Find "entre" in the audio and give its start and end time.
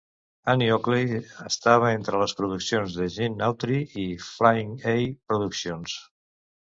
1.97-2.21